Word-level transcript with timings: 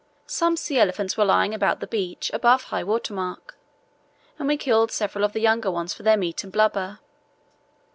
Some 0.25 0.57
sea 0.57 0.79
elephants 0.79 1.15
were 1.15 1.25
lying 1.25 1.53
about 1.53 1.79
the 1.79 1.85
beach 1.85 2.31
above 2.33 2.63
high 2.63 2.83
water 2.83 3.13
mark, 3.13 3.55
and 4.39 4.47
we 4.47 4.57
killed 4.57 4.91
several 4.91 5.23
of 5.23 5.33
the 5.33 5.41
younger 5.41 5.69
ones 5.69 5.93
for 5.93 6.01
their 6.01 6.17
meat 6.17 6.43
and 6.43 6.51
blubber. 6.51 6.97